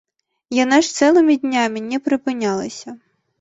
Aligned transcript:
Яна 0.63 0.79
ж 0.87 0.95
цэлымі 0.99 1.35
днямі 1.43 1.85
не 1.91 2.01
прыпынялася. 2.09 2.97